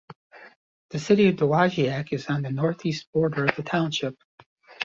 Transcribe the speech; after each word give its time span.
The 0.89 0.97
city 0.97 1.27
of 1.27 1.35
Dowagiac 1.35 2.11
is 2.11 2.25
on 2.25 2.41
the 2.41 2.49
northeast 2.49 3.05
border 3.13 3.45
of 3.45 3.55
the 3.55 3.61
township. 3.61 4.17